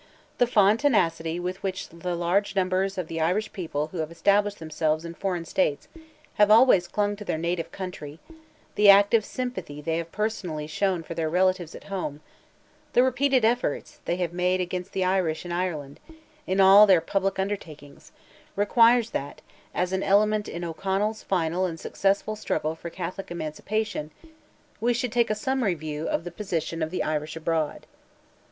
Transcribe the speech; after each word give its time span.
The 0.39 0.47
fond 0.47 0.79
tenacity 0.79 1.39
with 1.39 1.61
which 1.61 1.87
the 1.89 2.15
large 2.15 2.55
numbers 2.55 2.97
of 2.97 3.07
the 3.07 3.21
Irish 3.21 3.53
people 3.53 3.89
who 3.89 3.99
have 3.99 4.09
established 4.09 4.57
themselves 4.57 5.05
in 5.05 5.13
foreign 5.13 5.45
states 5.45 5.87
have 6.41 6.49
always 6.49 6.87
clung 6.87 7.15
to 7.17 7.23
their 7.23 7.37
native 7.37 7.71
country; 7.71 8.17
the 8.73 8.89
active 8.89 9.23
sympathy 9.23 9.79
they 9.79 9.97
have 9.97 10.11
personally 10.11 10.65
shown 10.65 11.03
for 11.03 11.13
their 11.13 11.29
relatives 11.29 11.75
at 11.75 11.83
home; 11.83 12.21
the 12.93 13.03
repeated 13.03 13.45
efforts 13.45 13.99
they 14.05 14.15
have 14.15 14.33
made 14.33 14.57
to 14.67 14.75
assist 14.75 14.91
the 14.93 15.03
Irish 15.05 15.45
in 15.45 15.51
Ireland, 15.51 15.99
in 16.47 16.59
all 16.59 16.87
their 16.87 16.99
public 16.99 17.37
undertakings, 17.37 18.11
requires 18.55 19.11
that, 19.11 19.43
as 19.71 19.93
an 19.93 20.01
element 20.01 20.47
in 20.47 20.63
O'Connell's 20.63 21.21
final 21.21 21.67
and 21.67 21.79
successful 21.79 22.35
struggle 22.35 22.73
for 22.73 22.89
Catholic 22.89 23.29
Emancipation, 23.29 24.09
we 24.79 24.95
should 24.95 25.11
take 25.11 25.29
a 25.29 25.35
summary 25.35 25.75
view 25.75 26.07
of 26.09 26.23
the 26.23 26.31
position 26.31 26.81
of 26.81 26.89
"the 26.89 27.03
Irish 27.03 27.35
abroad." 27.35 27.85